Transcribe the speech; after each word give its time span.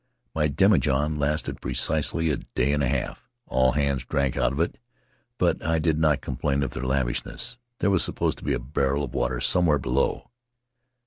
"My 0.33 0.47
demijohn 0.47 1.19
lasted 1.19 1.61
precisely 1.61 2.31
a 2.31 2.37
day 2.37 2.73
and 2.73 2.81
a 2.81 2.87
half. 2.87 3.29
All 3.45 3.73
hands 3.73 4.03
drank 4.03 4.35
out 4.35 4.51
of 4.51 4.59
it, 4.59 4.79
but 5.37 5.63
I 5.63 5.77
did 5.77 5.99
not 5.99 6.21
complain 6.21 6.63
of 6.63 6.71
their 6.71 6.81
lavishness— 6.87 7.59
there 7.81 7.91
was 7.91 8.03
supposed 8.03 8.39
to 8.39 8.43
be 8.43 8.53
a 8.53 8.59
barrel 8.59 9.03
of 9.03 9.13
water 9.13 9.39
somewhere 9.39 9.77
below. 9.77 10.31